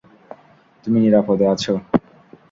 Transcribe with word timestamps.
তুমি 0.85 0.97
নিরাপদে 0.99 1.45
আছো। 1.47 1.73